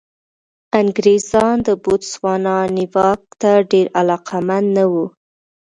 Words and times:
انګرېزان 0.79 1.55
د 1.67 1.69
بوتسوانا 1.83 2.57
نیواک 2.77 3.21
ته 3.41 3.51
ډېر 3.71 3.85
علاقمند 3.99 4.67
نه 4.77 4.85
وو. 4.91 5.05